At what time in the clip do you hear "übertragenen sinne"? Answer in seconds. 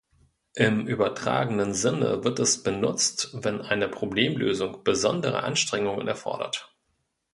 0.87-2.23